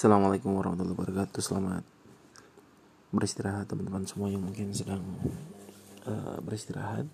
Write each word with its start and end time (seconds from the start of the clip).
Assalamualaikum 0.00 0.56
warahmatullahi 0.56 0.96
wabarakatuh. 0.96 1.44
Selamat 1.44 1.84
beristirahat 3.12 3.68
teman-teman 3.68 4.08
semua 4.08 4.32
yang 4.32 4.40
mungkin 4.40 4.72
sedang 4.72 5.04
uh, 6.08 6.40
beristirahat. 6.40 7.04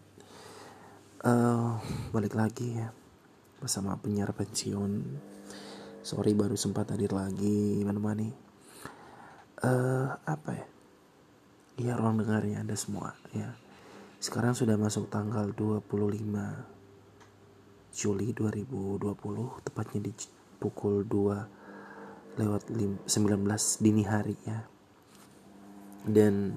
Uh, 1.18 1.82
Balik 2.14 2.38
lagi 2.38 2.78
ya 2.78 2.94
Bersama 3.58 3.98
penyiar 3.98 4.30
pensiun. 4.30 5.02
Sorry 6.06 6.30
baru 6.38 6.54
sempat 6.54 6.94
hadir 6.94 7.10
lagi 7.10 7.82
menemani 7.82 8.30
uh, 9.66 10.22
Apa 10.22 10.54
ya? 10.54 10.66
Ya 11.90 11.98
ruang 11.98 12.22
dengarnya 12.22 12.62
ada 12.62 12.78
semua 12.78 13.18
ya. 13.34 13.50
Sekarang 14.22 14.54
sudah 14.54 14.78
masuk 14.78 15.10
tanggal 15.10 15.50
25 15.58 15.90
Juli 17.98 18.30
2020 18.30 19.66
Tepatnya 19.66 20.06
di 20.06 20.14
pukul 20.62 21.02
2 21.02 21.65
lewat 22.36 22.68
19 22.68 23.08
dini 23.80 24.04
hari 24.04 24.36
ya. 24.44 24.64
Dan 26.06 26.54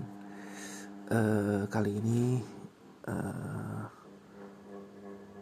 uh, 1.10 1.66
kali 1.72 1.98
ini 1.98 2.44
uh, 3.08 3.84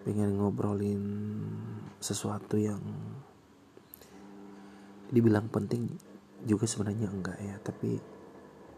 pengen 0.08 0.40
ngobrolin 0.40 1.04
sesuatu 2.00 2.56
yang 2.56 2.80
dibilang 5.12 5.52
penting 5.52 5.92
juga 6.46 6.70
sebenarnya 6.70 7.10
enggak 7.12 7.38
ya. 7.42 7.56
Tapi 7.60 8.00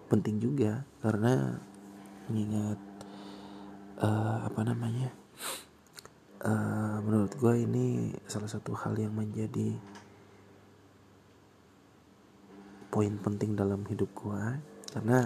penting 0.09 0.41
juga 0.41 0.81
karena 1.05 1.59
mengingat 2.25 2.79
uh, 4.01 4.47
apa 4.47 4.61
namanya 4.65 5.13
uh, 6.43 6.97
menurut 7.03 7.35
gue 7.35 7.53
ini 7.61 8.15
salah 8.25 8.47
satu 8.47 8.73
hal 8.73 8.95
yang 8.95 9.13
menjadi 9.13 9.75
poin 12.99 13.15
penting 13.15 13.55
dalam 13.55 13.87
hidup 13.87 14.11
gue 14.11 14.43
karena 14.91 15.23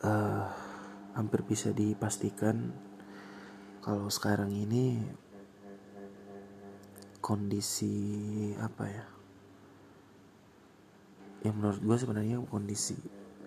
uh, 0.00 0.48
hampir 1.12 1.44
bisa 1.44 1.76
dipastikan 1.76 2.72
kalau 3.84 4.08
sekarang 4.08 4.48
ini 4.48 4.96
kondisi 7.20 7.92
apa 8.56 8.84
ya 8.88 9.04
yang 11.44 11.60
menurut 11.60 11.84
gue 11.84 11.96
sebenarnya 12.00 12.40
kondisi 12.48 12.96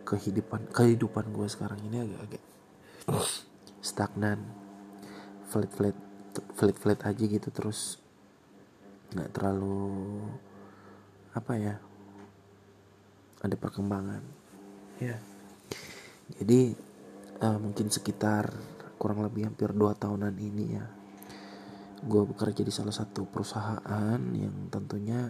kehidupan 0.05 0.69
kehidupan 0.69 1.33
gue 1.33 1.49
sekarang 1.49 1.81
ini 1.89 2.05
agak-agak 2.05 2.43
stagnan. 3.81 4.39
Flat 5.49 5.73
flat 5.73 5.97
flat 6.55 6.77
flat 6.77 6.99
aja 7.03 7.25
gitu 7.25 7.49
terus. 7.51 7.99
Nggak 9.11 9.35
terlalu 9.35 9.89
apa 11.31 11.53
ya 11.55 11.75
ada 13.41 13.55
perkembangan. 13.57 14.23
Ya 15.01 15.17
jadi 16.39 16.75
uh, 17.43 17.57
mungkin 17.59 17.91
sekitar 17.91 18.53
kurang 18.95 19.25
lebih 19.25 19.49
hampir 19.49 19.73
dua 19.73 19.97
tahunan 19.97 20.35
ini 20.37 20.65
ya 20.77 20.85
gue 22.01 22.23
bekerja 22.33 22.65
di 22.65 22.73
salah 22.73 22.93
satu 22.93 23.29
perusahaan 23.29 24.17
yang 24.33 24.73
tentunya 24.73 25.29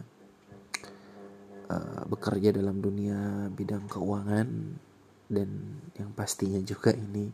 uh, 1.67 2.03
bekerja 2.07 2.55
dalam 2.55 2.79
dunia 2.79 3.51
bidang 3.51 3.91
keuangan 3.91 4.47
dan 5.31 5.49
yang 5.99 6.11
pastinya 6.15 6.59
juga 6.63 6.95
ini 6.95 7.31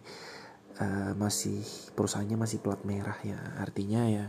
uh, 0.81 1.13
masih 1.17 1.61
perusahaannya 1.93 2.37
masih 2.37 2.61
plat 2.61 2.81
merah 2.81 3.17
ya. 3.21 3.37
Artinya 3.61 4.09
ya 4.09 4.25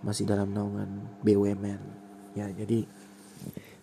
masih 0.00 0.24
dalam 0.24 0.52
naungan 0.52 1.20
BUMN 1.20 1.80
ya 2.32 2.46
jadi 2.56 2.86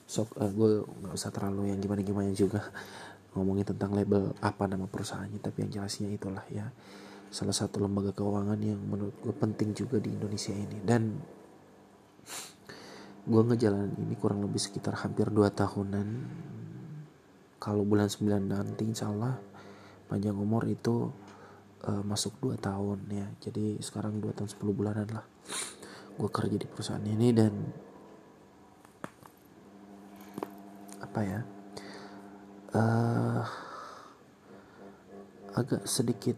sok 0.07 0.39
uh, 0.39 0.47
gue 0.47 0.87
nggak 0.87 1.13
usah 1.19 1.35
terlalu 1.35 1.75
yang 1.75 1.83
gimana 1.83 2.01
gimana 2.01 2.31
juga. 2.31 2.63
Ngomongin 3.35 3.67
tentang 3.67 3.91
label 3.93 4.33
apa 4.39 4.65
nama 4.65 4.87
perusahaannya 4.87 5.37
tapi 5.43 5.67
yang 5.67 5.71
jelasnya 5.83 6.07
itulah 6.07 6.47
ya. 6.47 6.71
Salah 7.27 7.51
satu 7.51 7.83
lembaga 7.83 8.15
keuangan 8.15 8.55
yang 8.63 8.79
menurut 8.79 9.19
gue 9.19 9.35
penting 9.35 9.75
juga 9.75 9.99
di 9.99 10.15
Indonesia 10.15 10.55
ini. 10.55 10.79
Dan 10.79 11.11
gue 13.27 13.41
ngejalan 13.43 13.91
ini 13.99 14.15
kurang 14.15 14.39
lebih 14.47 14.63
sekitar 14.63 14.95
hampir 15.03 15.27
2 15.27 15.43
tahunan. 15.51 16.07
Kalau 17.59 17.83
bulan 17.83 18.07
9 18.07 18.47
nanti 18.47 18.87
insya 18.87 19.11
Allah 19.11 19.35
panjang 20.07 20.39
umur 20.39 20.63
itu 20.71 21.11
uh, 21.83 22.03
masuk 22.07 22.39
2 22.39 22.55
tahun 22.63 23.11
ya. 23.11 23.27
Jadi 23.43 23.83
sekarang 23.83 24.23
2 24.23 24.31
tahun 24.31 24.49
10 24.55 24.71
bulanan 24.71 25.07
lah. 25.11 25.27
Gue 26.15 26.31
kerja 26.31 26.55
di 26.55 26.65
perusahaan 26.65 27.03
ini 27.03 27.35
dan 27.35 27.51
apa 31.17 31.25
ya 31.25 31.41
uh, 32.77 33.41
agak 35.57 35.89
sedikit 35.89 36.37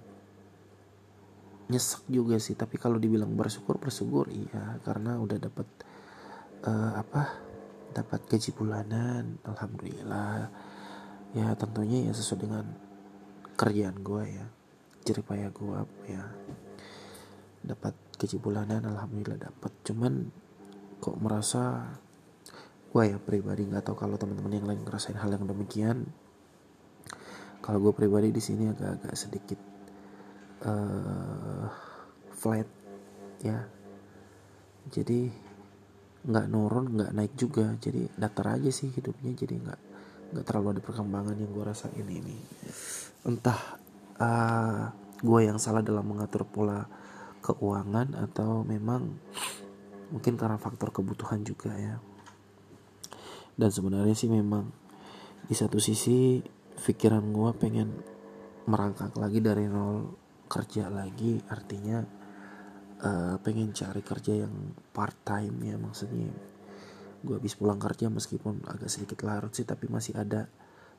nyesek 1.67 2.07
juga 2.07 2.39
sih. 2.39 2.55
Tapi 2.55 2.79
kalau 2.79 2.95
dibilang 2.95 3.35
bersyukur 3.35 3.75
bersyukur 3.75 4.31
iya. 4.31 4.79
Karena 4.87 5.19
udah 5.19 5.35
dapat 5.35 5.67
uh, 6.63 6.95
apa 6.95 7.27
dapat 7.91 8.23
gaji 8.23 8.55
bulanan 8.55 9.35
alhamdulillah. 9.43 10.47
Ya 11.35 11.51
tentunya 11.59 12.07
ya 12.07 12.15
sesuai 12.15 12.39
dengan 12.39 12.65
kerjaan 13.59 13.99
gue 13.99 14.23
ya 14.31 14.47
jeripaya 15.03 15.51
gue 15.51 15.79
ya. 16.07 16.23
Dapat 17.67 18.15
gaji 18.15 18.39
bulanan 18.39 18.87
alhamdulillah 18.87 19.43
dapat 19.43 19.75
cuman 19.83 20.31
kok 21.03 21.19
merasa 21.19 21.91
gue 22.89 23.03
ya 23.05 23.17
pribadi 23.21 23.69
nggak 23.69 23.85
tahu 23.85 23.95
kalau 24.01 24.17
teman-teman 24.17 24.49
yang 24.49 24.65
lain 24.65 24.81
ngerasain 24.81 25.17
hal 25.17 25.29
yang 25.29 25.45
demikian. 25.45 26.09
Kalau 27.61 27.77
gue 27.77 27.93
pribadi 27.93 28.33
di 28.33 28.41
sini 28.41 28.65
agak-agak 28.65 29.13
sedikit 29.13 29.59
uh, 30.65 31.69
flat 32.33 32.65
ya. 33.45 33.61
Jadi 34.89 35.29
nggak 36.25 36.45
nurun 36.49 36.97
nggak 36.97 37.11
naik 37.13 37.33
juga. 37.37 37.77
Jadi 37.77 38.09
datar 38.17 38.57
aja 38.57 38.73
sih 38.73 38.89
hidupnya. 38.89 39.37
Jadi 39.37 39.53
nggak 39.61 39.79
nggak 40.33 40.45
terlalu 40.49 40.77
ada 40.77 40.81
perkembangan 40.81 41.37
yang 41.37 41.51
gue 41.53 41.65
rasain 41.69 42.07
ini. 42.09 42.37
Entah 43.21 43.77
uh, 44.17 44.25
eh, 44.25 44.81
gue 45.21 45.39
yang 45.45 45.61
salah 45.61 45.85
dalam 45.85 46.09
mengatur 46.09 46.41
pola 46.41 46.89
keuangan 47.45 48.17
atau 48.17 48.65
memang 48.65 49.13
mungkin 50.09 50.33
karena 50.41 50.57
faktor 50.57 50.89
kebutuhan 50.89 51.45
juga 51.45 51.69
ya 51.77 52.01
dan 53.59 53.69
sebenarnya 53.75 54.15
sih 54.15 54.31
memang 54.31 54.71
di 55.43 55.51
satu 55.51 55.83
sisi 55.83 56.39
pikiran 56.79 57.35
gue 57.35 57.51
pengen 57.59 57.91
merangkak 58.71 59.11
lagi 59.19 59.43
dari 59.43 59.67
nol 59.67 60.15
kerja 60.47 60.87
lagi. 60.87 61.43
Artinya 61.51 61.99
uh, 63.03 63.35
pengen 63.43 63.75
cari 63.75 63.99
kerja 63.99 64.47
yang 64.47 64.71
part 64.95 65.19
time 65.27 65.59
ya 65.67 65.75
maksudnya 65.75 66.31
gue 67.19 67.35
habis 67.35 67.59
pulang 67.59 67.75
kerja 67.75 68.07
meskipun 68.07 68.63
agak 68.63 68.87
sedikit 68.87 69.27
larut 69.27 69.51
sih 69.51 69.67
tapi 69.67 69.91
masih 69.91 70.15
ada 70.15 70.47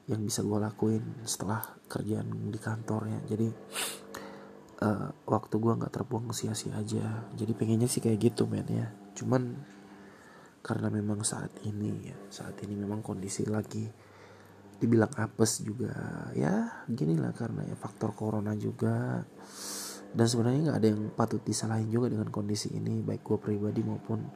yang 0.04 0.20
bisa 0.20 0.44
gue 0.44 0.60
lakuin 0.60 1.24
setelah 1.24 1.64
kerjaan 1.88 2.52
di 2.52 2.60
kantor 2.60 3.08
ya 3.08 3.18
jadi 3.24 3.48
uh, 4.84 5.08
waktu 5.28 5.54
gue 5.56 5.72
nggak 5.80 5.92
terbuang 5.92 6.32
sia-sia 6.32 6.76
aja. 6.76 7.24
Jadi 7.36 7.52
pengennya 7.56 7.88
sih 7.88 8.04
kayak 8.04 8.32
gitu 8.32 8.44
men 8.48 8.68
ya. 8.68 8.88
Cuman 9.16 9.56
karena 10.60 10.92
memang 10.92 11.24
saat 11.24 11.52
ini 11.64 12.12
ya 12.12 12.16
saat 12.28 12.60
ini 12.64 12.76
memang 12.76 13.00
kondisi 13.00 13.48
lagi 13.48 13.88
dibilang 14.80 15.12
apes 15.20 15.60
juga. 15.60 15.92
Ya 16.32 16.84
gini 16.88 17.16
lah 17.20 17.36
karena 17.36 17.68
ya 17.68 17.76
faktor 17.76 18.16
corona 18.16 18.56
juga. 18.56 19.24
Dan 20.10 20.26
sebenarnya 20.26 20.72
nggak 20.72 20.78
ada 20.82 20.88
yang 20.90 21.02
patut 21.14 21.38
disalahin 21.44 21.86
juga 21.86 22.10
dengan 22.10 22.26
kondisi 22.34 22.74
ini 22.74 22.98
baik 22.98 23.22
gue 23.22 23.38
pribadi 23.38 23.84
maupun 23.86 24.26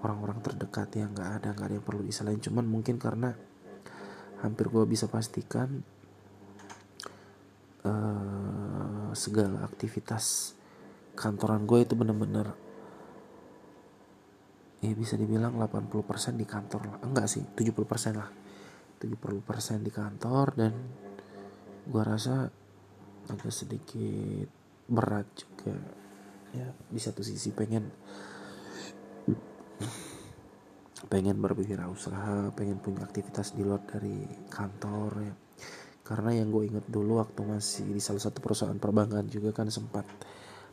orang-orang 0.00 0.40
terdekat 0.40 0.88
ya 0.96 1.04
nggak 1.04 1.30
ada 1.42 1.48
nggak 1.52 1.66
ada 1.68 1.74
yang 1.76 1.86
perlu 1.86 2.02
disalahin. 2.06 2.40
Cuman 2.40 2.64
mungkin 2.64 2.96
karena 2.96 3.34
hampir 4.40 4.72
gue 4.72 4.82
bisa 4.88 5.06
pastikan 5.06 5.82
uh, 7.86 9.10
segala 9.12 9.66
aktivitas 9.66 10.56
kantoran 11.14 11.68
gue 11.68 11.84
itu 11.84 11.92
bener-bener 11.92 12.56
ya 14.82 14.92
bisa 14.98 15.14
dibilang 15.14 15.54
80% 15.54 16.34
di 16.34 16.46
kantor 16.46 16.80
lah. 16.90 16.98
Enggak 17.06 17.30
sih 17.30 17.46
70% 17.46 18.18
lah. 18.18 18.30
70% 18.98 19.82
di 19.82 19.90
kantor 19.94 20.46
dan 20.58 20.72
gua 21.86 22.02
rasa 22.06 22.50
agak 23.30 23.54
sedikit 23.54 24.50
berat 24.90 25.26
juga. 25.38 25.78
Ya 26.52 26.68
di 26.68 27.00
satu 27.00 27.22
sisi 27.22 27.54
pengen 27.54 27.88
pengen 31.10 31.42
berwirausaha 31.42 32.54
pengen 32.56 32.78
punya 32.78 33.04
aktivitas 33.04 33.54
di 33.54 33.62
luar 33.62 33.86
dari 33.86 34.26
kantor 34.50 35.10
ya. 35.22 35.34
Karena 36.02 36.34
yang 36.34 36.50
gue 36.50 36.66
inget 36.66 36.86
dulu 36.90 37.22
waktu 37.22 37.46
masih 37.46 37.86
di 37.88 38.02
salah 38.02 38.20
satu 38.20 38.42
perusahaan 38.42 38.76
perbankan 38.76 39.30
juga 39.30 39.54
kan 39.54 39.70
sempat 39.70 40.04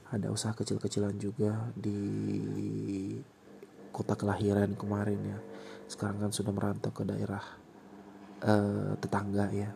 ada 0.10 0.34
usaha 0.34 0.58
kecil-kecilan 0.58 1.16
juga 1.22 1.70
di 1.78 2.02
kota 4.00 4.16
kelahiran 4.16 4.72
kemarin 4.80 5.20
ya. 5.20 5.40
Sekarang 5.92 6.24
kan 6.24 6.32
sudah 6.32 6.56
merantau 6.56 6.96
ke 6.96 7.04
daerah 7.04 7.44
uh, 8.48 8.96
tetangga 8.96 9.52
ya. 9.52 9.76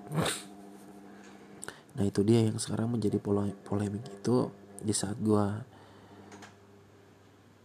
Nah 1.94 2.04
itu 2.08 2.24
dia 2.24 2.48
yang 2.48 2.56
sekarang 2.56 2.96
menjadi 2.96 3.20
polemik 3.68 4.08
itu 4.08 4.48
di 4.80 4.96
saat 4.96 5.20
gue 5.20 5.46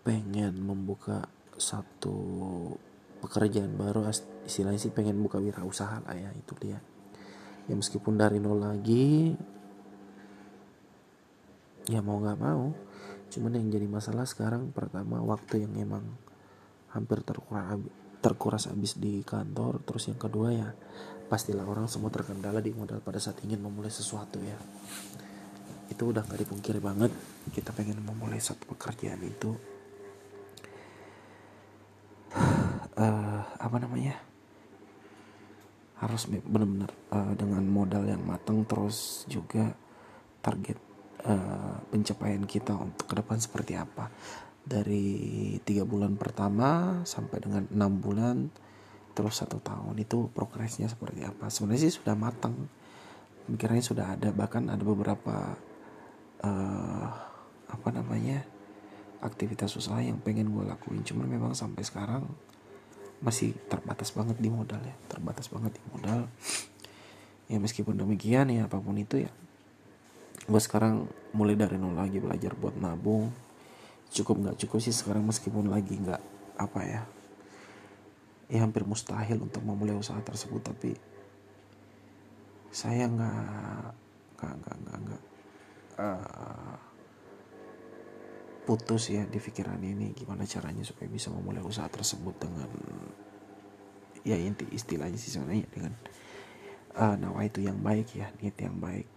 pengen 0.03 0.59
membuka 0.59 1.31
satu 1.55 2.19
pekerjaan 3.23 3.75
baru 3.79 4.07
istilahnya 4.47 4.79
sih 4.79 4.95
pengen 4.95 5.19
buka 5.23 5.39
wirausaha 5.39 6.03
lah 6.03 6.17
ya 6.19 6.35
itu 6.35 6.53
dia. 6.59 6.83
Ya 7.71 7.75
meskipun 7.79 8.19
dari 8.19 8.41
nol 8.43 8.59
lagi 8.59 9.37
ya 11.89 12.05
mau 12.05 12.21
nggak 12.21 12.41
mau 12.41 12.77
cuman 13.29 13.61
yang 13.61 13.69
jadi 13.73 13.89
masalah 13.89 14.25
sekarang 14.29 14.73
pertama 14.73 15.21
waktu 15.25 15.65
yang 15.65 15.73
emang 15.77 16.05
hampir 16.93 17.21
terkuras 17.21 17.79
terkuras 18.19 18.67
habis 18.67 18.99
di 18.99 19.23
kantor. 19.23 19.83
Terus 19.87 20.11
yang 20.11 20.19
kedua 20.19 20.49
ya 20.51 20.69
pastilah 21.29 21.65
orang 21.65 21.87
semua 21.87 22.09
terkendala 22.09 22.59
di 22.59 22.73
modal 22.73 23.05
pada 23.05 23.21
saat 23.21 23.39
ingin 23.45 23.63
memulai 23.63 23.93
sesuatu 23.93 24.41
ya. 24.43 24.59
Itu 25.89 26.13
udah 26.13 26.25
gak 26.25 26.41
dipungkiri 26.45 26.81
banget 26.83 27.13
kita 27.53 27.73
pengen 27.73 28.01
memulai 28.05 28.41
satu 28.41 28.69
pekerjaan 28.75 29.21
itu. 29.25 29.51
Uh, 32.99 33.43
apa 33.67 33.77
namanya? 33.81 34.17
Harus 35.99 36.31
benar-benar 36.31 36.95
uh, 37.11 37.35
dengan 37.35 37.65
modal 37.67 38.07
yang 38.07 38.23
matang 38.23 38.63
terus 38.63 39.27
juga 39.27 39.75
target 40.39 40.79
uh, 41.27 41.83
pencapaian 41.91 42.47
kita 42.47 42.71
untuk 42.79 43.11
ke 43.11 43.15
depan 43.19 43.43
seperti 43.43 43.75
apa 43.75 44.07
dari 44.69 45.57
tiga 45.65 45.89
bulan 45.89 46.21
pertama 46.21 47.01
sampai 47.09 47.41
dengan 47.41 47.65
enam 47.73 47.99
bulan 47.99 48.53
terus 49.17 49.41
satu 49.41 49.59
tahun. 49.59 49.97
Itu 49.97 50.29
progresnya 50.31 50.87
seperti 50.87 51.25
apa? 51.25 51.49
Sebenarnya 51.49 51.89
sih 51.89 51.97
sudah 51.97 52.13
matang. 52.13 52.69
Pikirannya 53.49 53.81
sudah 53.81 54.15
ada. 54.15 54.29
Bahkan 54.29 54.69
ada 54.69 54.85
beberapa 54.85 55.57
uh, 56.45 57.07
apa 57.69 57.89
namanya 57.91 58.45
aktivitas 59.25 59.73
usaha 59.75 59.99
yang 60.05 60.21
pengen 60.21 60.53
gue 60.53 60.69
lakuin. 60.69 61.01
Cuman 61.03 61.27
memang 61.27 61.57
sampai 61.57 61.83
sekarang 61.83 62.29
masih 63.25 63.57
terbatas 63.67 64.13
banget 64.13 64.37
di 64.37 64.53
modal 64.53 64.85
ya. 64.85 64.95
Terbatas 65.09 65.49
banget 65.49 65.75
di 65.75 65.83
modal. 65.89 66.29
Ya 67.49 67.57
meskipun 67.57 67.97
demikian 67.97 68.53
ya 68.53 68.69
apa 68.69 68.77
pun 68.77 69.01
itu 69.01 69.25
ya 69.25 69.33
gue 70.49 70.61
sekarang 70.65 71.05
mulai 71.37 71.61
dari 71.61 71.77
nol 71.77 71.93
lagi 71.93 72.25
belajar 72.25 72.57
buat 72.57 72.73
nabung 72.81 73.29
cukup 74.13 74.37
nggak 74.41 74.57
cukup 74.65 74.79
sih 74.81 74.95
sekarang 74.95 75.25
meskipun 75.29 75.69
lagi 75.69 75.97
nggak 75.97 76.23
apa 76.59 76.81
ya 76.85 77.03
ya 78.49 78.65
hampir 78.65 78.83
mustahil 78.89 79.45
untuk 79.45 79.61
memulai 79.61 79.93
usaha 79.93 80.19
tersebut 80.25 80.65
tapi 80.65 80.97
saya 82.73 83.09
nggak 83.09 83.93
nggak 84.39 84.55
nggak 84.55 84.77
nggak 84.81 84.99
nggak 85.05 85.23
uh, 86.01 86.77
putus 88.65 89.13
ya 89.13 89.25
di 89.25 89.41
pikiran 89.41 89.81
ini 89.81 90.13
gimana 90.13 90.45
caranya 90.45 90.85
supaya 90.85 91.09
bisa 91.09 91.33
memulai 91.33 91.65
usaha 91.65 91.89
tersebut 91.89 92.37
dengan 92.37 92.69
ya 94.25 94.37
inti 94.37 94.69
istilahnya 94.69 95.17
sih 95.17 95.33
sebenarnya 95.33 95.69
dengan 95.73 95.93
uh, 96.97 97.17
nawa 97.17 97.49
itu 97.49 97.65
yang 97.65 97.81
baik 97.81 98.13
ya 98.13 98.29
niat 98.41 98.57
yang 98.61 98.77
baik 98.77 99.09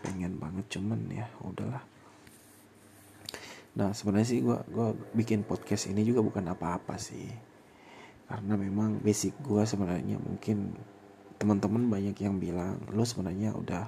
pengen 0.00 0.36
banget 0.36 0.64
cuman 0.72 1.00
ya 1.08 1.28
udahlah 1.44 1.80
nah 3.70 3.94
sebenarnya 3.94 4.28
sih 4.28 4.40
gue 4.42 4.58
gua 4.74 4.92
bikin 5.14 5.46
podcast 5.46 5.86
ini 5.90 6.02
juga 6.02 6.20
bukan 6.24 6.44
apa-apa 6.50 6.98
sih. 6.98 7.26
Karena 8.30 8.54
memang 8.54 9.02
basic 9.02 9.38
gue 9.42 9.62
sebenarnya 9.66 10.18
mungkin 10.18 10.74
teman-teman 11.40 11.88
banyak 11.88 12.16
yang 12.20 12.38
bilang 12.38 12.78
lo 12.92 13.02
sebenarnya 13.02 13.56
udah 13.56 13.84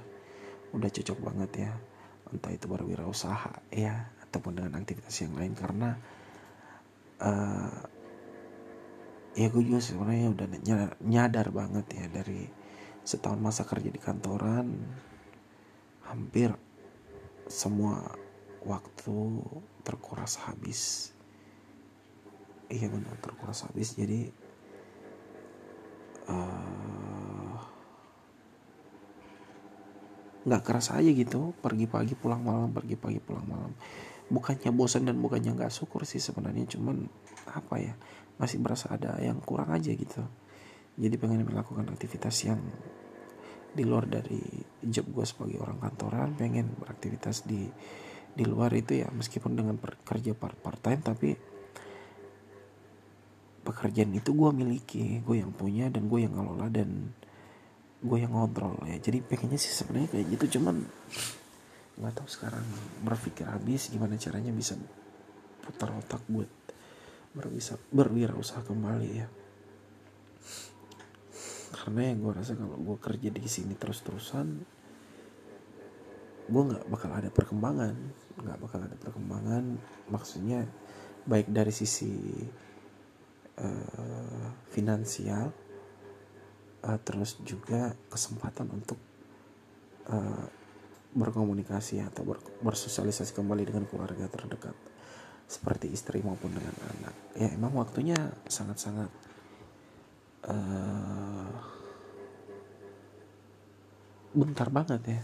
udah 0.72 0.88
cocok 0.88 1.18
banget 1.20 1.68
ya 1.68 1.72
entah 2.32 2.48
itu 2.48 2.64
berwirausaha 2.64 3.68
ya 3.68 4.08
ataupun 4.28 4.56
dengan 4.58 4.80
aktivitas 4.80 5.14
yang 5.22 5.36
lain. 5.36 5.52
Karena 5.54 5.94
uh, 7.20 7.76
ya 9.36 9.46
gue 9.48 9.62
juga 9.64 9.80
sebenarnya 9.80 10.28
udah 10.32 10.46
nyadar, 10.60 10.90
nyadar 11.00 11.46
banget 11.52 11.86
ya 11.92 12.06
dari 12.08 12.48
setahun 13.02 13.40
masa 13.40 13.66
kerja 13.66 13.90
di 13.90 13.98
kantoran 13.98 14.78
hampir 16.06 16.54
semua 17.50 18.14
waktu 18.62 19.16
terkuras 19.82 20.38
habis. 20.46 21.10
Iya 22.72 22.88
benar 22.88 23.18
terkuras 23.20 23.66
habis. 23.66 23.94
Jadi 23.98 24.30
uh, 26.30 27.58
nggak 30.42 30.62
keras 30.66 30.90
aja 30.90 31.06
gitu 31.06 31.54
pergi 31.62 31.86
pagi 31.86 32.18
pulang 32.18 32.42
malam 32.42 32.70
pergi 32.74 32.96
pagi 32.98 33.20
pulang 33.22 33.46
malam. 33.46 33.72
Bukannya 34.32 34.70
bosan 34.72 35.04
dan 35.06 35.20
bukannya 35.20 35.54
nggak 35.54 35.70
syukur 35.70 36.08
sih 36.08 36.22
sebenarnya 36.22 36.64
cuman 36.78 37.04
apa 37.52 37.74
ya 37.78 37.94
masih 38.40 38.58
berasa 38.58 38.88
ada 38.90 39.18
yang 39.20 39.38
kurang 39.44 39.70
aja 39.70 39.92
gitu. 39.92 40.24
Jadi 40.96 41.14
pengen 41.20 41.44
melakukan 41.48 41.88
aktivitas 41.88 42.36
yang 42.48 42.60
di 43.72 43.84
luar 43.88 44.04
dari 44.04 44.40
job 44.84 45.08
gue 45.08 45.24
sebagai 45.24 45.56
orang 45.64 45.80
kantoran 45.80 46.36
pengen 46.36 46.76
beraktivitas 46.76 47.48
di 47.48 47.64
di 48.32 48.44
luar 48.48 48.72
itu 48.72 49.04
ya 49.04 49.08
meskipun 49.12 49.52
dengan 49.52 49.76
kerja 49.80 50.32
part 50.32 50.56
part 50.56 50.80
time 50.80 51.00
tapi 51.04 51.36
pekerjaan 53.62 54.10
itu 54.16 54.34
gue 54.34 54.50
miliki 54.50 55.20
gue 55.22 55.36
yang 55.38 55.54
punya 55.54 55.86
dan 55.92 56.10
gue 56.10 56.20
yang 56.24 56.34
ngelola 56.34 56.66
dan 56.72 57.14
gue 58.02 58.18
yang 58.18 58.34
ngontrol 58.34 58.82
ya. 58.90 58.98
Jadi 58.98 59.22
pengennya 59.22 59.58
sih 59.62 59.70
sebenarnya 59.70 60.10
kayak 60.10 60.26
gitu 60.36 60.58
cuman 60.58 60.82
nggak 61.92 62.12
tahu 62.18 62.26
sekarang 62.26 62.64
berpikir 63.06 63.46
habis 63.46 63.92
gimana 63.92 64.18
caranya 64.18 64.50
bisa 64.50 64.74
putar 65.62 65.94
otak 65.94 66.24
buat 66.26 66.50
berbisa 67.32 67.78
berwirausaha 67.94 68.66
kembali 68.66 69.10
ya. 69.14 69.26
Karena 71.72 72.10
yang 72.10 72.18
gue 72.26 72.32
rasa 72.34 72.58
kalau 72.58 72.76
gue 72.76 72.98
kerja 72.98 73.28
di 73.30 73.46
sini 73.46 73.78
terus 73.78 74.02
terusan 74.02 74.66
gue 76.52 76.62
nggak 76.68 76.84
bakal 76.92 77.10
ada 77.16 77.32
perkembangan 77.32 77.96
nggak 78.40 78.58
bakal 78.58 78.80
ada 78.80 78.96
perkembangan. 78.96 79.64
Maksudnya 80.08 80.64
baik 81.28 81.52
dari 81.52 81.70
sisi 81.70 82.12
uh, 83.60 84.46
finansial 84.72 85.52
uh, 86.82 86.98
terus 87.04 87.38
juga 87.44 87.94
kesempatan 88.08 88.66
untuk 88.72 88.98
uh, 90.10 90.46
berkomunikasi 91.12 92.00
atau 92.00 92.24
ber, 92.24 92.38
bersosialisasi 92.64 93.36
kembali 93.36 93.68
dengan 93.68 93.84
keluarga 93.84 94.24
terdekat 94.26 94.74
seperti 95.44 95.92
istri 95.92 96.24
maupun 96.24 96.56
dengan 96.56 96.72
anak. 96.96 97.14
Ya 97.36 97.52
emang 97.52 97.76
waktunya 97.76 98.16
sangat-sangat 98.48 99.12
uh, 100.48 101.52
bentar 104.32 104.72
banget 104.72 105.02
ya 105.04 105.20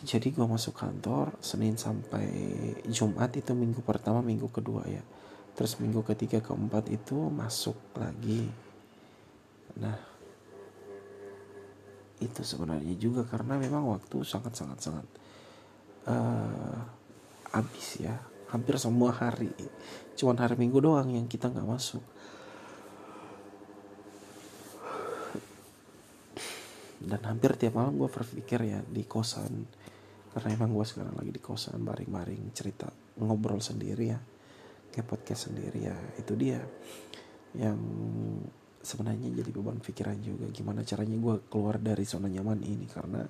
jadi 0.00 0.32
gue 0.32 0.46
masuk 0.48 0.80
kantor 0.80 1.36
Senin 1.44 1.76
sampai 1.76 2.24
Jumat 2.88 3.36
itu 3.36 3.52
minggu 3.52 3.84
pertama 3.84 4.24
minggu 4.24 4.48
kedua 4.48 4.88
ya. 4.88 5.04
Terus 5.52 5.76
minggu 5.76 6.00
ketiga 6.08 6.40
keempat 6.40 6.88
itu 6.88 7.28
masuk 7.28 7.76
lagi. 8.00 8.48
Nah 9.76 9.98
itu 12.20 12.40
sebenarnya 12.40 12.96
juga 12.96 13.28
karena 13.28 13.60
memang 13.60 13.92
waktu 13.92 14.24
sangat 14.24 14.56
sangat 14.56 14.78
sangat 14.80 15.06
uh, 16.08 16.80
habis 17.52 18.00
ya. 18.00 18.16
Hampir 18.50 18.80
semua 18.80 19.12
hari. 19.12 19.52
Cuman 20.16 20.40
hari 20.40 20.56
minggu 20.56 20.80
doang 20.80 21.12
yang 21.12 21.28
kita 21.28 21.52
nggak 21.52 21.68
masuk. 21.68 22.02
Dan 27.00 27.20
hampir 27.28 27.52
tiap 27.60 27.76
malam 27.76 28.00
gue 28.00 28.08
berpikir 28.08 28.64
ya 28.64 28.80
di 28.84 29.04
kosan 29.04 29.79
karena 30.30 30.48
emang 30.54 30.70
gue 30.70 30.86
sekarang 30.86 31.14
lagi 31.18 31.34
di 31.34 31.42
kosan 31.42 31.82
baring-baring 31.82 32.54
cerita 32.54 32.86
ngobrol 33.18 33.58
sendiri 33.58 34.04
ya. 34.10 34.18
Kayak 34.90 35.06
podcast 35.06 35.50
sendiri 35.50 35.90
ya. 35.90 35.96
Itu 36.18 36.38
dia 36.38 36.62
yang 37.58 37.78
sebenarnya 38.78 39.30
jadi 39.42 39.50
beban 39.50 39.82
pikiran 39.82 40.18
juga. 40.22 40.46
Gimana 40.54 40.86
caranya 40.86 41.18
gue 41.18 41.34
keluar 41.50 41.82
dari 41.82 42.06
zona 42.06 42.30
nyaman 42.30 42.62
ini? 42.62 42.86
Karena 42.86 43.26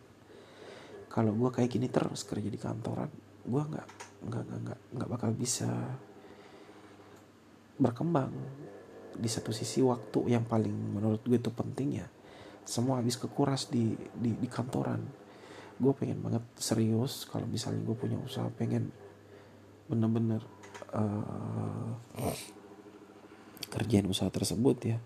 kalau 1.09 1.33
gue 1.33 1.51
kayak 1.51 1.71
gini 1.73 1.89
terus 1.89 2.23
kerja 2.29 2.47
di 2.47 2.61
kantoran 2.61 3.11
gue 3.41 3.63
nggak 3.65 3.89
nggak 4.29 4.45
nggak 4.47 4.81
nggak 4.95 5.09
bakal 5.09 5.33
bisa 5.33 5.69
berkembang. 7.81 8.33
Di 9.17 9.29
satu 9.29 9.53
sisi 9.53 9.81
waktu 9.81 10.33
yang 10.33 10.45
paling 10.45 11.01
menurut 11.01 11.25
gue 11.25 11.41
itu 11.41 11.53
penting 11.53 12.05
ya 12.05 12.09
semua 12.71 13.03
habis 13.03 13.19
kekuras 13.19 13.67
di 13.67 13.99
di, 14.15 14.31
di 14.37 14.49
kantoran 14.49 15.01
gue 15.81 15.93
pengen 15.97 16.21
banget 16.21 16.45
serius 16.61 17.25
kalau 17.25 17.49
misalnya 17.49 17.81
gue 17.81 17.97
punya 17.97 18.21
usaha 18.21 18.45
pengen 18.53 18.93
bener-bener 19.89 20.45
uh, 20.93 21.97
ngerjain 23.73 24.07
usaha 24.07 24.29
tersebut 24.29 24.77
ya. 24.85 24.99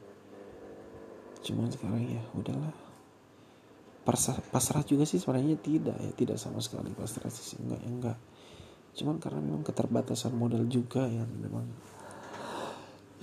Cuman 1.45 1.71
sekarang 1.71 2.03
ya 2.05 2.23
udahlah. 2.35 2.75
Pasrah, 4.05 4.37
pasrah 4.53 4.85
juga 4.85 5.09
sih 5.09 5.17
sebenarnya 5.17 5.57
tidak 5.57 5.97
ya 5.97 6.13
tidak 6.13 6.37
sama 6.37 6.61
sekali 6.61 6.93
pasrah 6.93 7.33
sih 7.33 7.57
enggak 7.57 7.81
ya 7.81 7.89
enggak. 7.89 8.19
Cuman 8.95 9.17
karena 9.17 9.41
memang 9.41 9.65
keterbatasan 9.65 10.37
modal 10.37 10.69
juga 10.69 11.09
yang 11.09 11.31
memang 11.41 11.65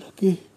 lagi 0.01 0.50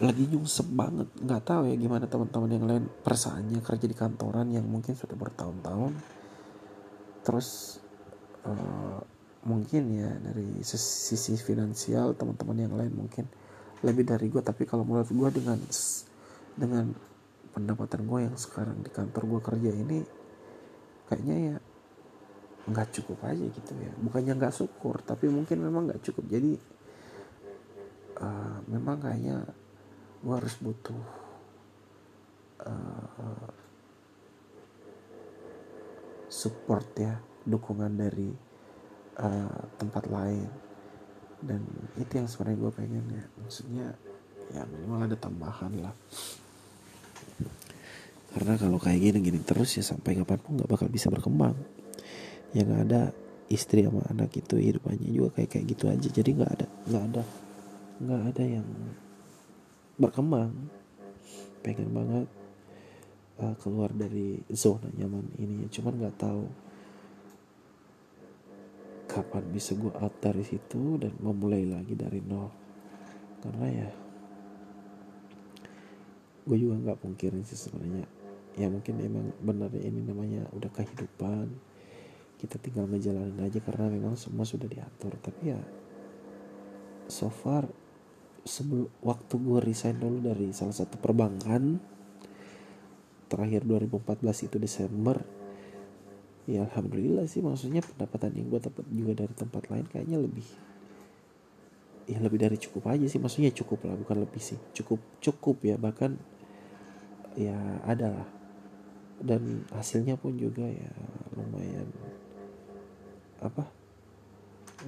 lagi 0.00 0.24
nyungsep 0.26 0.68
banget. 0.72 1.08
Nggak 1.20 1.42
tahu 1.44 1.62
ya 1.68 1.76
gimana 1.76 2.08
teman-teman 2.08 2.50
yang 2.50 2.66
lain. 2.66 2.84
Perasaannya 3.04 3.60
kerja 3.60 3.86
di 3.86 3.96
kantoran 3.96 4.48
yang 4.48 4.64
mungkin 4.64 4.96
sudah 4.96 5.14
bertahun-tahun. 5.14 5.92
Terus 7.20 7.78
uh, 8.48 9.00
mungkin 9.44 9.82
ya 9.92 10.10
dari 10.20 10.60
sisi 10.64 11.36
finansial 11.36 12.16
teman-teman 12.16 12.58
yang 12.60 12.74
lain 12.76 12.92
mungkin 12.92 13.24
lebih 13.80 14.04
dari 14.04 14.28
gue 14.28 14.44
tapi 14.44 14.68
kalau 14.68 14.84
menurut 14.84 15.08
gue 15.08 15.28
dengan 15.40 15.56
dengan 16.52 16.92
pendapatan 17.56 18.04
gue 18.04 18.28
yang 18.28 18.36
sekarang 18.36 18.84
di 18.84 18.92
kantor 18.92 19.24
gue 19.24 19.40
kerja 19.40 19.70
ini 19.72 19.98
kayaknya 21.08 21.36
ya 21.36 21.56
nggak 22.68 22.88
cukup 23.00 23.24
aja 23.28 23.44
gitu 23.44 23.72
ya. 23.76 23.92
Bukannya 24.00 24.32
nggak 24.36 24.54
syukur 24.56 25.00
tapi 25.04 25.28
mungkin 25.28 25.60
memang 25.60 25.92
nggak 25.92 26.04
cukup. 26.08 26.24
Jadi 26.28 26.52
uh, 28.20 28.58
memang 28.68 29.00
kayaknya 29.00 29.44
gue 30.20 30.34
harus 30.36 30.54
butuh 30.60 31.00
uh, 32.68 33.48
support 36.30 36.86
ya 37.00 37.16
dukungan 37.48 37.92
dari 37.96 38.30
uh, 39.18 39.60
tempat 39.80 40.04
lain. 40.06 40.48
Dan 41.40 41.64
itu 41.96 42.20
yang 42.20 42.28
sebenarnya 42.28 42.58
gue 42.60 42.72
pengen 42.72 43.04
ya. 43.10 43.24
Maksudnya 43.40 43.86
ya 44.52 44.62
minimal 44.68 45.08
ada 45.08 45.16
tambahan 45.16 45.72
lah. 45.80 45.94
Karena 48.30 48.54
kalau 48.60 48.78
kayak 48.78 49.00
gini 49.00 49.18
gini 49.24 49.40
terus 49.42 49.74
ya 49.74 49.82
sampai 49.82 50.14
kapan 50.20 50.38
pun 50.38 50.52
nggak 50.60 50.70
bakal 50.70 50.86
bisa 50.92 51.08
berkembang. 51.08 51.56
Yang 52.52 52.70
ada 52.86 53.00
istri 53.50 53.82
sama 53.82 54.06
anak 54.06 54.30
itu 54.36 54.54
hidupannya 54.60 55.10
juga 55.10 55.40
kayak 55.40 55.50
kayak 55.50 55.64
gitu 55.74 55.84
aja. 55.88 56.08
Jadi 56.12 56.30
nggak 56.36 56.50
ada 56.60 56.66
nggak 56.86 57.04
ada 57.10 57.22
nggak 58.00 58.22
ada 58.32 58.44
yang 58.46 58.68
berkembang. 60.00 60.72
Pengen 61.60 61.92
banget 61.92 62.26
uh, 63.44 63.54
keluar 63.60 63.92
dari 63.92 64.40
zona 64.48 64.88
nyaman 64.96 65.28
ini. 65.36 65.68
Cuman 65.68 66.00
nggak 66.00 66.16
tahu 66.16 66.44
kapan 69.10 69.44
bisa 69.50 69.74
gue 69.74 69.90
out 69.90 70.14
dari 70.22 70.40
situ 70.46 70.96
dan 70.96 71.12
memulai 71.20 71.68
lagi 71.68 71.92
dari 71.92 72.24
nol. 72.24 72.48
Karena 73.44 73.66
ya 73.68 73.90
gue 76.48 76.56
juga 76.56 76.80
nggak 76.80 76.98
mungkin 77.04 77.44
sih 77.44 77.60
sebenarnya. 77.60 78.08
Ya 78.56 78.66
mungkin 78.72 78.98
emang 79.04 79.36
benar 79.44 79.70
ini 79.76 80.00
namanya 80.02 80.48
udah 80.56 80.72
kehidupan 80.72 81.46
kita 82.40 82.56
tinggal 82.56 82.88
ngejalanin 82.88 83.36
aja 83.44 83.60
karena 83.60 83.92
memang 83.92 84.16
semua 84.16 84.48
sudah 84.48 84.64
diatur. 84.64 85.12
Tapi 85.20 85.52
ya 85.52 85.60
so 87.10 87.28
far 87.28 87.68
sebelum 88.50 88.90
waktu 89.06 89.34
gue 89.38 89.58
resign 89.62 90.02
dulu 90.02 90.18
dari 90.26 90.50
salah 90.50 90.74
satu 90.74 90.98
perbankan 90.98 91.78
terakhir 93.30 93.62
2014 93.62 94.50
itu 94.50 94.56
Desember. 94.58 95.22
Ya 96.50 96.66
alhamdulillah 96.66 97.30
sih 97.30 97.38
maksudnya 97.46 97.78
pendapatan 97.78 98.34
yang 98.34 98.50
gue 98.50 98.58
dapat 98.58 98.82
juga 98.90 99.22
dari 99.22 99.34
tempat 99.38 99.70
lain 99.70 99.86
kayaknya 99.86 100.18
lebih 100.18 100.42
ya 102.10 102.18
lebih 102.18 102.42
dari 102.42 102.58
cukup 102.58 102.90
aja 102.90 103.06
sih. 103.06 103.22
Maksudnya 103.22 103.54
cukup 103.54 103.86
lah 103.86 103.94
bukan 103.94 104.26
lebih 104.26 104.42
sih. 104.42 104.58
Cukup 104.74 104.98
cukup 105.22 105.62
ya 105.62 105.78
bahkan 105.78 106.18
ya 107.38 107.54
ada 107.86 108.10
lah. 108.10 108.28
Dan 109.22 109.62
hasilnya 109.70 110.18
pun 110.18 110.34
juga 110.34 110.66
ya 110.66 110.90
lumayan 111.38 111.86
apa 113.40 113.68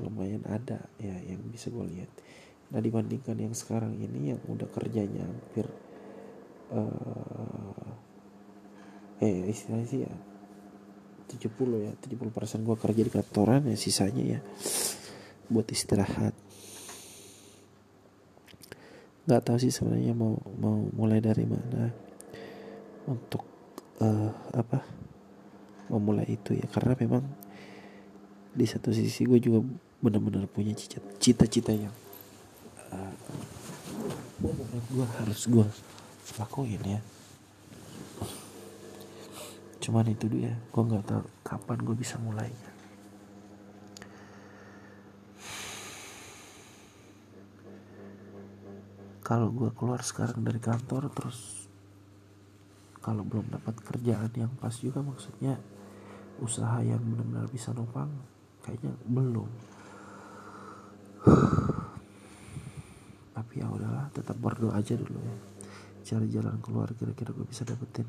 lumayan 0.00 0.40
ada 0.48 0.88
ya 0.96 1.12
yang 1.24 1.40
bisa 1.52 1.68
gue 1.68 1.84
lihat 1.94 2.10
nah 2.72 2.80
dibandingkan 2.80 3.36
yang 3.36 3.52
sekarang 3.52 3.94
ini 4.00 4.32
yang 4.32 4.40
udah 4.48 4.68
kerjanya 4.72 5.28
hampir 5.28 5.68
uh, 6.72 7.84
eh 9.20 9.52
istilahnya 9.52 9.86
sih 9.86 10.00
ya 10.08 10.12
70 11.32 11.84
ya 11.84 11.92
70 11.96 12.28
persen 12.32 12.64
gue 12.64 12.76
kerja 12.76 13.02
di 13.04 13.12
kantoran 13.12 13.64
ya 13.68 13.76
sisanya 13.76 14.24
ya 14.36 14.40
buat 15.52 15.68
istirahat. 15.68 16.32
Nggak 19.28 19.42
tahu 19.44 19.58
sih 19.60 19.70
sebenarnya 19.70 20.16
mau 20.16 20.34
mau 20.58 20.82
mulai 20.92 21.22
dari 21.22 21.46
mana 21.46 21.92
untuk 23.06 23.44
uh, 24.02 24.32
apa 24.56 24.82
memulai 25.92 26.26
itu 26.28 26.56
ya. 26.56 26.66
Karena 26.68 26.96
memang 26.98 27.22
di 28.52 28.66
satu 28.68 28.92
sisi 28.92 29.24
gue 29.24 29.38
juga 29.38 29.64
benar-benar 30.02 30.50
punya 30.50 30.74
cita-cita 30.76 31.70
yang 31.72 31.94
uh, 32.92 33.14
gue 34.92 35.06
harus 35.20 35.40
gue 35.48 35.66
lakuin 36.36 36.82
ya. 36.84 37.00
Cuman 39.82 40.06
itu 40.06 40.30
dia 40.30 40.54
gue 40.54 40.82
nggak 40.82 41.04
tahu 41.08 41.22
kapan 41.42 41.78
gue 41.82 41.96
bisa 41.96 42.16
mulainya. 42.22 42.70
Kalau 49.22 49.48
gue 49.48 49.70
keluar 49.72 50.04
sekarang 50.04 50.44
dari 50.44 50.60
kantor 50.60 51.08
terus 51.08 51.64
kalau 53.02 53.26
belum 53.26 53.50
dapat 53.50 53.74
kerjaan 53.82 54.30
yang 54.38 54.52
pas 54.60 54.76
juga 54.78 55.02
maksudnya 55.02 55.58
usaha 56.38 56.78
yang 56.82 57.02
benar-benar 57.02 57.50
bisa 57.50 57.74
numpang 57.74 58.10
kayaknya 58.62 58.94
belum 59.10 59.50
tapi 63.52 63.60
ya 63.60 63.68
udahlah 63.68 64.08
tetap 64.16 64.40
berdoa 64.40 64.80
aja 64.80 64.96
dulu 64.96 65.20
ya. 65.20 65.36
Cari 66.08 66.24
jalan 66.32 66.56
keluar 66.64 66.88
kira-kira 66.96 67.36
gue 67.36 67.44
bisa 67.44 67.68
dapetin 67.68 68.08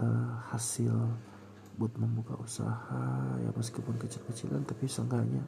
uh, 0.00 0.40
hasil 0.48 0.88
buat 1.76 1.92
membuka 2.00 2.40
usaha 2.40 3.36
ya 3.44 3.52
meskipun 3.52 4.00
kecil-kecilan 4.00 4.64
tapi 4.64 4.88
seenggaknya 4.88 5.44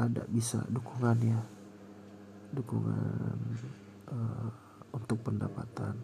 ada 0.00 0.24
bisa 0.32 0.64
dukungannya 0.72 1.36
dukungan 2.56 3.36
uh, 4.08 4.48
untuk 4.96 5.20
pendapatan. 5.20 6.00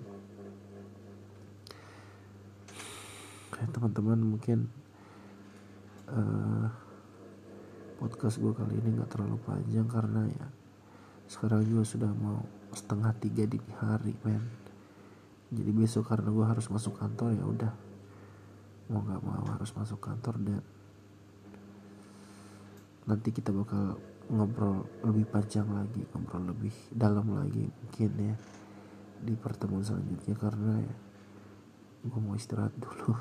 Kayak 3.56 3.72
teman-teman 3.72 4.20
mungkin 4.20 4.68
uh, 6.12 6.68
podcast 7.96 8.37
gue 8.37 8.52
kali 8.52 8.76
ini 8.84 9.00
nggak 9.00 9.16
terlalu 9.16 9.40
panjang 9.49 9.88
karena 9.88 10.28
ya 10.28 10.60
sekarang 11.30 11.62
juga 11.62 11.87
sudah 11.87 12.10
mau 12.10 12.42
setengah 12.75 13.14
tiga 13.22 13.46
di 13.46 13.62
hari 13.78 14.18
men. 14.26 14.42
Jadi 15.54 15.70
besok 15.70 16.10
karena 16.10 16.26
gue 16.26 16.42
harus 16.42 16.66
masuk 16.66 16.99
kantor 16.99 17.38
ya 17.38 17.46
udah. 17.46 17.72
Mau 18.90 18.99
nggak 19.06 19.22
mau 19.22 19.46
harus 19.54 19.70
masuk 19.78 20.02
kantor 20.02 20.42
dan 20.42 20.62
nanti 23.06 23.30
kita 23.30 23.54
bakal 23.54 23.94
ngobrol 24.26 24.90
lebih 25.06 25.26
panjang 25.30 25.66
lagi 25.70 26.02
ngobrol 26.10 26.50
lebih 26.50 26.75
dalam 26.90 27.26
lagi 27.34 27.66
mungkin 27.66 28.10
ya 28.18 28.34
di 29.22 29.34
pertemuan 29.38 29.87
selanjutnya. 29.87 30.34
Karena 30.34 30.82
ya 30.82 30.94
gue 32.10 32.20
mau 32.26 32.34
istirahat 32.34 32.75
dulu. 32.75 33.14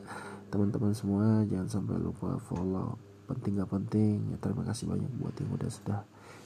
Teman-teman 0.52 0.92
semua 0.92 1.40
jangan 1.48 1.72
sampai 1.72 1.96
lupa 2.04 2.36
follow. 2.36 3.00
Penting 3.24 3.64
gak 3.64 3.72
penting 3.72 4.28
ya 4.28 4.36
terima 4.44 4.60
kasih 4.68 4.92
banyak 4.92 5.08
buat 5.16 5.32
yang 5.40 5.50
udah 5.56 5.70
sudah 5.72 6.00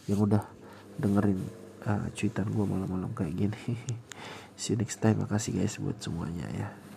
yang 0.06 0.22
udah 0.22 0.59
dengerin 1.00 1.40
uh, 1.88 2.07
cuitan 2.12 2.47
gue 2.52 2.64
malam-malam 2.69 3.11
kayak 3.16 3.35
gini. 3.35 3.62
See 4.61 4.76
you 4.76 4.78
next 4.78 5.00
time. 5.00 5.25
Makasih 5.25 5.57
guys 5.57 5.80
buat 5.80 5.97
semuanya 5.99 6.45
ya 6.52 6.89